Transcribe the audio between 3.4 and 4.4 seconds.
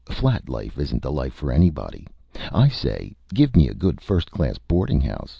me a good, first